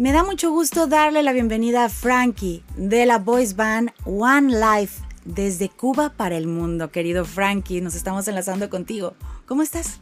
[0.00, 5.02] Me da mucho gusto darle la bienvenida a Frankie de la voice band One Life
[5.26, 6.90] desde Cuba para el mundo.
[6.90, 9.14] Querido Frankie, nos estamos enlazando contigo.
[9.44, 10.00] ¿Cómo estás?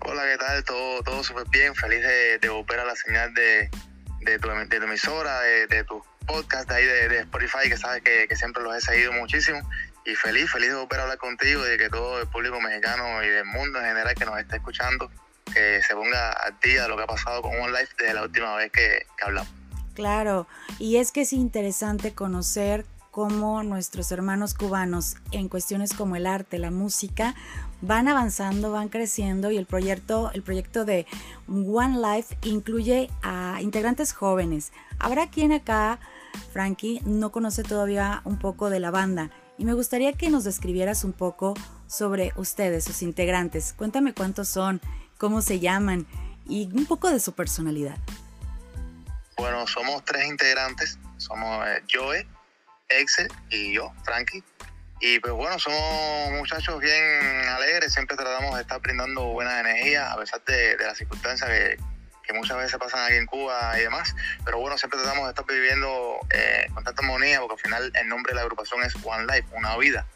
[0.00, 0.64] Hola, ¿qué tal?
[0.64, 1.76] Todo, todo súper bien.
[1.76, 2.00] Feliz
[2.40, 3.70] de, volver a la señal de,
[4.22, 8.74] de, tu, emisora, de, tu podcast ahí de, Spotify, que sabes que, que, siempre los
[8.74, 9.60] he seguido muchísimo.
[10.04, 13.22] Y feliz, feliz de volver a hablar contigo y de que todo el público mexicano
[13.22, 15.08] y del mundo en general que nos está escuchando,
[15.52, 18.22] que se ponga al día de lo que ha pasado con One Life desde la
[18.22, 19.52] última vez que, que hablamos.
[19.94, 20.46] Claro,
[20.78, 22.84] y es que es interesante conocer
[23.16, 27.34] cómo nuestros hermanos cubanos en cuestiones como el arte, la música,
[27.80, 31.06] van avanzando, van creciendo y el proyecto, el proyecto de
[31.48, 34.70] One Life incluye a integrantes jóvenes.
[34.98, 35.98] Habrá quien acá,
[36.52, 41.02] Frankie, no conoce todavía un poco de la banda y me gustaría que nos describieras
[41.02, 41.54] un poco
[41.86, 43.72] sobre ustedes, sus integrantes.
[43.72, 44.82] Cuéntame cuántos son,
[45.18, 46.06] cómo se llaman
[46.46, 47.96] y un poco de su personalidad.
[49.36, 50.98] Bueno, somos tres integrantes.
[51.18, 52.26] Somos eh, Joe,
[52.88, 54.42] Excel y yo, Frankie.
[55.00, 60.16] Y pues bueno, somos muchachos bien alegres, siempre tratamos de estar brindando buena energía a
[60.16, 61.76] pesar de, las circunstancias que,
[62.22, 64.14] que, muchas veces pasan aquí en Cuba y demás.
[64.44, 68.08] Pero bueno, siempre tratamos de estar viviendo eh, con tanta armonía porque al final el
[68.08, 70.06] nombre de la agrupación es One Life, una vida.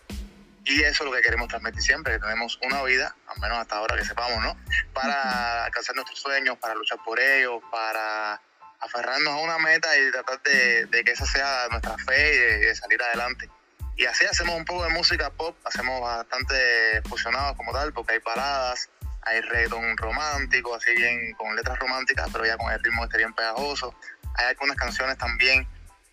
[0.64, 3.76] Y eso es lo que queremos transmitir siempre, que tenemos una vida, al menos hasta
[3.76, 4.56] ahora que sepamos, ¿no?
[4.92, 8.40] Para alcanzar nuestros sueños, para luchar por ellos, para
[8.80, 13.02] aferrarnos a una meta y tratar de, que esa sea nuestra fe y de, salir
[13.02, 13.48] adelante.
[13.96, 18.20] Y así hacemos un poco de música pop, hacemos bastante fusionados como tal, porque hay
[18.20, 18.88] paradas,
[19.22, 23.34] hay reggaeton romántico, así bien con letras románticas, pero ya con el ritmo este bien
[23.34, 23.94] pegajoso.
[24.36, 25.66] Hay algunas canciones también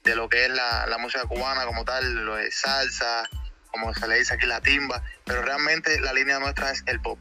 [0.04, 3.30] de lo que es la, la música cubana como tal, lo de salsa,
[3.80, 7.20] como se le dice aquí la timba, pero realmente la línea nuestra es el pop.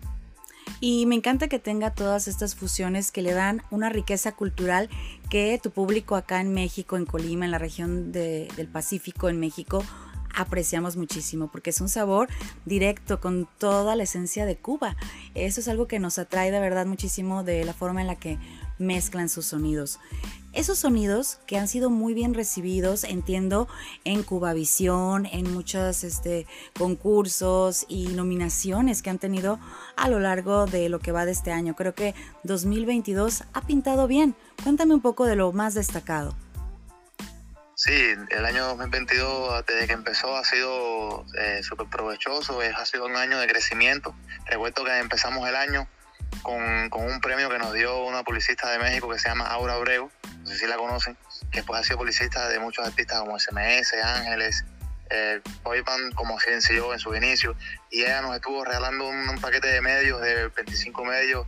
[0.81, 4.91] Y me encanta que tenga todas estas fusiones que le dan una riqueza cultural
[5.31, 9.83] que tu público acá en México, en Colima, en la región del Pacífico, en México,
[10.35, 12.29] apreciamos muchísimo porque es un sabor
[12.67, 14.97] directo con toda la esencia de Cuba.
[15.35, 18.39] Eso es algo que nos atrae de verdad muchísimo de la forma en la que
[18.79, 19.99] mezclan sus sonidos.
[20.53, 23.69] Esos sonidos que han sido muy bien recibidos, entiendo,
[24.05, 26.47] en Cubavisión, en muchos este,
[26.79, 29.61] concursos y nominaciones que han tenido
[29.97, 31.77] a lo largo de lo que va de este año.
[31.77, 34.35] Creo que 2022 ha pintado bien.
[34.63, 36.35] Cuéntame un poco de lo más destacado.
[37.75, 37.93] Sí,
[38.31, 43.39] el año 2022, desde que empezó, ha sido eh, súper provechoso, ha sido un año
[43.39, 44.15] de crecimiento.
[44.47, 45.87] Recuerdo que empezamos el año
[46.43, 50.11] con, un premio que nos dio una publicista de México que se llama Aura Abreu,
[50.41, 51.17] no sé si la conocen,
[51.51, 54.65] que después ha sido publicista de muchos artistas como SMS, Ángeles,
[55.11, 55.41] eh,
[56.15, 57.57] como yo en su inicio,
[57.91, 61.47] y ella nos estuvo regalando un, paquete de medios, de 25 medios,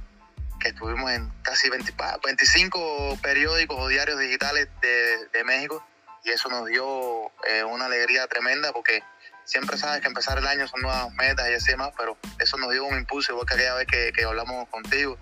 [0.60, 5.84] que estuvimos en casi 25 periódicos o diarios digitales de, México,
[6.24, 9.02] y eso nos dio eh, una alegría tremenda porque
[9.48, 12.70] siempre sabes que empezar el año son nuevas metas y así más, pero eso nos
[12.70, 15.16] dio un impulso, igual que aquella vez que, que hablamos contigo,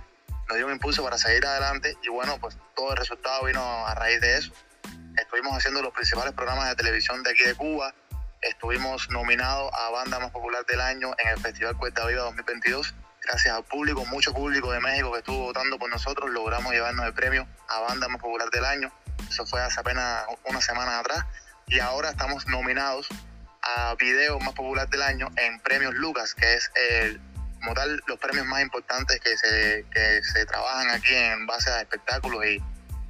[0.48, 3.94] nos dio un impulso para seguir adelante y bueno, pues todo el resultado vino a
[3.94, 4.52] raíz de eso.
[5.16, 7.94] Estuvimos haciendo los principales programas de televisión de aquí de Cuba,
[8.42, 12.94] estuvimos nominados a Banda Más Popular del Año en el Festival Cuesta Viva 2022.
[13.22, 17.14] Gracias al público, mucho público de México que estuvo votando por nosotros, logramos llevarnos el
[17.14, 18.92] premio a Banda Más Popular del Año.
[19.28, 21.24] Eso fue hace apenas unas semanas atrás.
[21.68, 23.08] Y ahora estamos nominados
[23.66, 27.20] a video más popular del año en premios Lucas, que es el,
[27.60, 31.80] como tal los premios más importantes que se, que se trabajan aquí en base a
[31.80, 32.62] espectáculos y,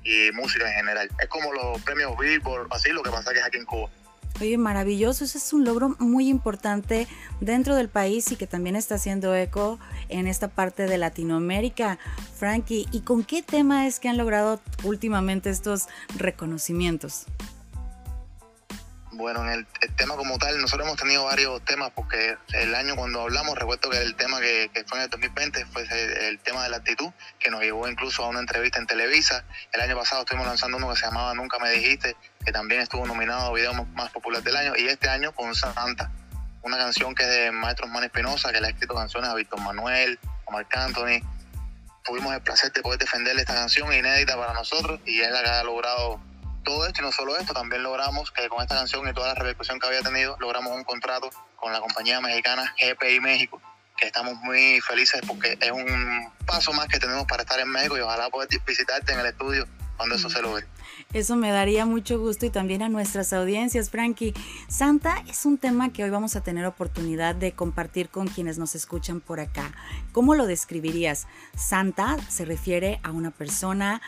[0.05, 1.11] y música en general.
[1.21, 3.91] Es como los premios Billboard, así lo que pasa que es aquí en Cuba.
[4.39, 7.09] Oye, maravilloso, ese es un logro muy importante
[7.41, 9.79] dentro del país y que también está haciendo eco
[10.11, 11.99] en esta parte de Latinoamérica.
[12.35, 17.25] Frankie, ¿y con qué tema es que han logrado últimamente estos reconocimientos?
[19.17, 19.67] Bueno, en el,
[19.97, 23.97] tema como tal, nosotros hemos tenido varios temas porque el año cuando hablamos, recuerdo que
[23.97, 25.87] el tema que, fue en el 2020 fue
[26.29, 29.43] el, tema de la actitud, que nos llevó incluso a una entrevista en Televisa.
[29.73, 32.15] El año pasado estuvimos lanzando uno que se llamaba Nunca me dijiste,
[32.45, 34.75] que también estuvo nominado a video más popular del año.
[34.77, 36.11] Y este año con Santa,
[36.61, 39.63] una canción que es de Maestro Man Espinosa, que le ha escrito canciones a Víctor
[39.63, 41.27] Manuel, a Marc Anthony.
[42.05, 45.49] Tuvimos el placer de poder defenderle esta canción inédita para nosotros y es la que
[45.49, 46.21] ha logrado
[46.67, 49.35] todo esto y no solo esto, también logramos que con esta canción y toda la
[49.35, 53.63] repercusión que había tenido, logramos un contrato con la compañía mexicana GPI México,
[53.97, 57.97] que estamos muy felices porque es un paso más que tenemos para estar en México
[57.97, 59.67] y ojalá poder visitarte en el estudio
[59.97, 60.67] cuando eso se logre.
[61.13, 64.35] Eso me daría mucho gusto y también a nuestras audiencias, Frankie.
[64.69, 68.75] Santa es un tema que hoy vamos a tener oportunidad de compartir con quienes nos
[68.75, 69.73] escuchan por acá.
[70.13, 71.27] ¿Cómo lo describirías?
[71.57, 74.01] Santa se refiere a una persona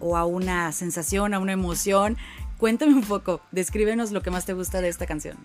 [0.00, 2.18] o a una sensación, a una emoción.
[2.58, 5.38] Cuéntame un poco, descríbenos lo que más te gusta de esta canción.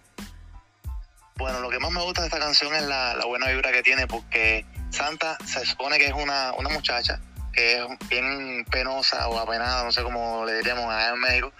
[1.35, 4.07] Bueno, lo que más me gusta de esta canción es la, buena vibra que tiene
[4.07, 7.19] porque Santa se supone que es una, una muchacha
[7.53, 11.53] que es bien penosa o apenada, no sé cómo le diríamos allá en México,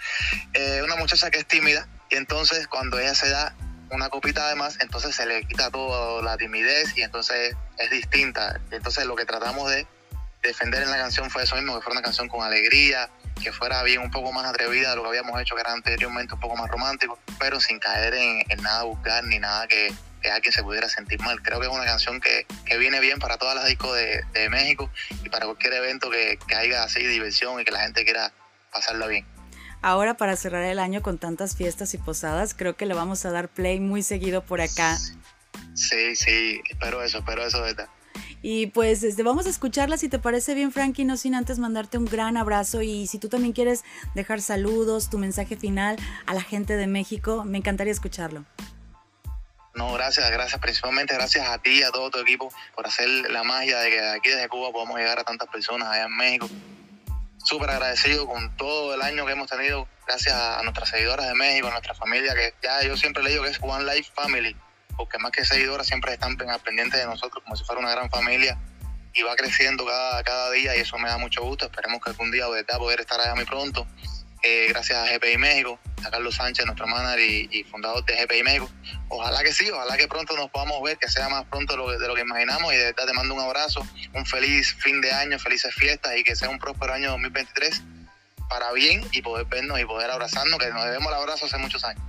[0.54, 3.56] eh, una muchacha que es tímida y entonces cuando ella se da
[3.90, 8.60] una copita de más, entonces se le quita toda la timidez y entonces es distinta.
[8.72, 9.86] Entonces lo que tratamos de
[10.42, 13.10] defender en la canción fue eso mismo, que fuera una canción con alegría,
[13.42, 16.34] que fuera bien un poco más atrevida de lo que habíamos hecho, que era anteriormente
[16.34, 19.94] un poco más romántico, pero sin caer en, en nada buscar ni nada que
[20.24, 21.42] que alguien se pudiera sentir mal.
[21.42, 22.48] Creo que es una canción que,
[22.80, 24.90] viene bien para todas las discos de, México
[25.24, 28.32] y para cualquier evento que, que haya así diversión y que la gente quiera
[28.72, 29.26] pasarla bien.
[29.82, 33.32] Ahora para cerrar el año con tantas fiestas y posadas, creo que le vamos a
[33.32, 34.98] dar play muy seguido por acá.
[35.74, 37.90] Sí, sí, espero eso, espero eso, verdad.
[38.42, 41.98] Y pues este, vamos a escucharla si te parece bien, Frankie, no sin antes mandarte
[41.98, 43.84] un gran abrazo y si tú también quieres
[44.16, 48.46] dejar saludos, tu mensaje final a la gente de México, me encantaría escucharlo.
[49.84, 53.44] No, gracias, gracias, principalmente gracias a ti y a todo tu equipo por hacer la
[53.44, 56.50] magia de que aquí desde Cuba podamos llegar a tantas personas allá en México.
[57.44, 61.68] Súper agradecido con todo el año que hemos tenido, gracias a nuestras seguidoras de México,
[61.68, 64.56] a nuestra familia, que ya yo siempre le digo que es One Life Family,
[64.96, 68.58] porque más que seguidoras siempre están pendientes de nosotros como si fuera una gran familia
[69.14, 71.66] y va creciendo cada, cada día y eso me da mucho gusto.
[71.66, 73.86] Esperemos que algún día de poder estar allá muy pronto
[74.44, 78.70] eh, gracias a GPI México, a Carlos Sánchez, nuestro manager y, fundador de GPI México.
[79.10, 82.16] Ojalá que sí, ojalá que pronto nos podamos ver, que sea más pronto de lo
[82.16, 85.74] que imaginamos y de verdad te mando un abrazo, un feliz fin de año, felices
[85.76, 87.84] fiestas y que sea un próspero año 2023
[88.50, 91.84] para bien y poder vernos y poder abrazarnos, que nos debemos el abrazo hace muchos
[91.84, 92.04] años.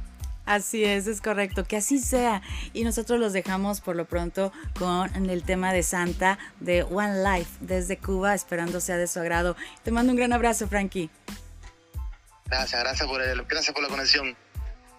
[0.46, 2.42] Así es, es correcto, que así sea.
[2.74, 7.50] Y nosotros los dejamos por lo pronto con el tema de Santa de One Life
[7.60, 9.56] desde Cuba, esperando sea de su agrado.
[9.82, 11.08] Te mando un gran abrazo, Frankie.
[12.46, 14.36] Gracias, gracias por, el, gracias por la conexión.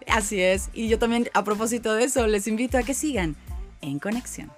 [0.07, 0.69] Así es.
[0.73, 3.35] Y yo también, a propósito de eso, les invito a que sigan
[3.81, 4.51] en conexión.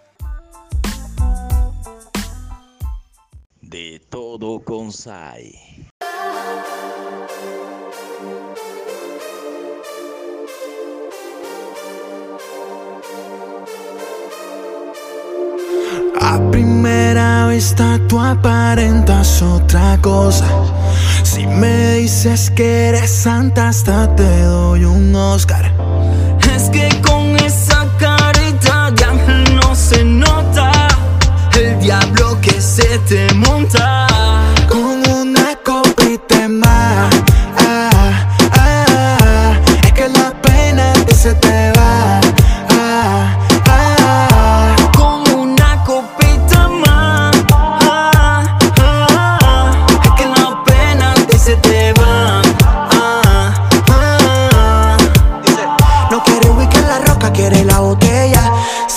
[3.61, 5.89] De todo con Sai.
[16.19, 20.76] A primera vista tú aparentas otra cosa
[21.37, 25.71] si me dices que eres santa, hasta te doy un Oscar.
[26.55, 30.71] Es que con esa carita de no se nota
[31.55, 33.96] el diablo que se te monta.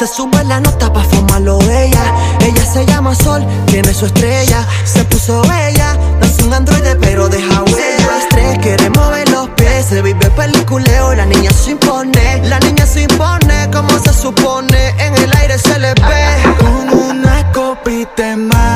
[0.00, 2.02] Se sube la nota pa' fumarlo ella.
[2.40, 4.66] Ella se llama Sol, tiene su estrella.
[4.82, 8.18] Se puso bella, no es un androide, pero deja huella.
[8.22, 9.84] estrés, quiere mover los pies.
[9.90, 12.40] Se vive peliculeo, la niña se impone.
[12.44, 14.88] La niña se impone, como se supone.
[14.96, 16.56] En el aire se le ve.
[16.58, 18.69] Con una copita más.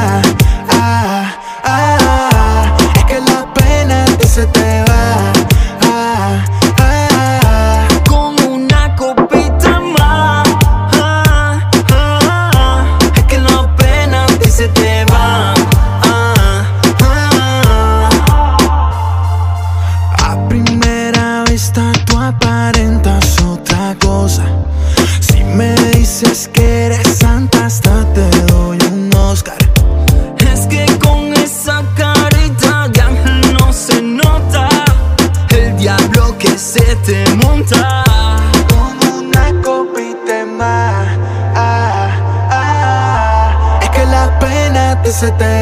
[45.15, 45.55] Se te